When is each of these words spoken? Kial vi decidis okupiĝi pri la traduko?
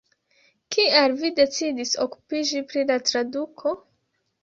Kial 0.75 1.13
vi 1.19 1.31
decidis 1.41 1.93
okupiĝi 2.07 2.65
pri 2.73 2.87
la 2.91 3.01
traduko? 3.11 3.79